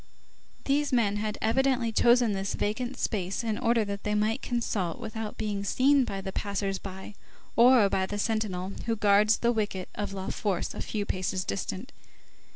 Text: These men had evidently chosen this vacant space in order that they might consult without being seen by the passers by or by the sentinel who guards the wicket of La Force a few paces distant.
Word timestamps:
These 0.65 0.91
men 0.91 1.17
had 1.17 1.37
evidently 1.43 1.91
chosen 1.91 2.31
this 2.33 2.55
vacant 2.55 2.97
space 2.97 3.43
in 3.43 3.59
order 3.59 3.85
that 3.85 4.03
they 4.03 4.15
might 4.15 4.41
consult 4.41 4.99
without 4.99 5.37
being 5.37 5.63
seen 5.63 6.05
by 6.05 6.21
the 6.21 6.31
passers 6.31 6.79
by 6.79 7.13
or 7.55 7.87
by 7.87 8.07
the 8.07 8.17
sentinel 8.17 8.73
who 8.87 8.95
guards 8.95 9.37
the 9.37 9.51
wicket 9.51 9.89
of 9.93 10.11
La 10.11 10.29
Force 10.29 10.73
a 10.73 10.81
few 10.81 11.05
paces 11.05 11.43
distant. 11.45 11.91